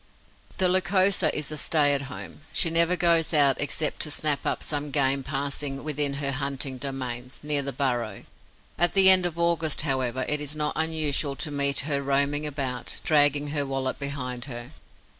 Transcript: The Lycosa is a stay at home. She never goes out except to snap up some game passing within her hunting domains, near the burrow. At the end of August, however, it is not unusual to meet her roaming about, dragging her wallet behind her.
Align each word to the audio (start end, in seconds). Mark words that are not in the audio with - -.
The 0.57 0.67
Lycosa 0.67 1.31
is 1.31 1.51
a 1.51 1.59
stay 1.59 1.93
at 1.93 2.01
home. 2.09 2.41
She 2.53 2.71
never 2.71 2.95
goes 2.95 3.35
out 3.35 3.61
except 3.61 3.99
to 3.99 4.09
snap 4.09 4.47
up 4.47 4.63
some 4.63 4.89
game 4.89 5.21
passing 5.21 5.83
within 5.83 6.15
her 6.15 6.31
hunting 6.31 6.79
domains, 6.79 7.39
near 7.43 7.61
the 7.61 7.71
burrow. 7.71 8.23
At 8.79 8.95
the 8.95 9.11
end 9.11 9.27
of 9.27 9.37
August, 9.37 9.81
however, 9.81 10.25
it 10.27 10.41
is 10.41 10.55
not 10.55 10.73
unusual 10.75 11.35
to 11.35 11.51
meet 11.51 11.81
her 11.81 12.01
roaming 12.01 12.47
about, 12.47 12.99
dragging 13.03 13.49
her 13.49 13.63
wallet 13.63 13.99
behind 13.99 14.45
her. 14.45 14.71